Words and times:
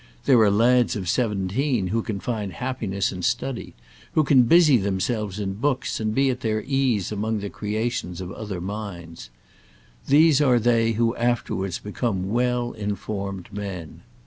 There 0.25 0.39
are 0.39 0.49
lads 0.49 0.95
of 0.95 1.07
seventeen 1.07 1.89
who 1.89 2.01
can 2.01 2.19
find 2.19 2.53
happiness 2.53 3.11
in 3.11 3.21
study, 3.21 3.75
who 4.13 4.23
can 4.23 4.45
busy 4.49 4.77
themselves 4.77 5.37
in 5.39 5.53
books 5.53 5.99
and 5.99 6.15
be 6.15 6.31
at 6.31 6.39
their 6.39 6.63
ease 6.63 7.11
among 7.11 7.37
the 7.39 7.51
creations 7.51 8.19
of 8.19 8.31
other 8.31 8.59
minds. 8.59 9.29
These 10.07 10.41
are 10.41 10.57
they 10.57 10.93
who 10.93 11.15
afterwards 11.17 11.77
become 11.77 12.31
well 12.31 12.71
informed 12.71 13.53
men. 13.53 14.01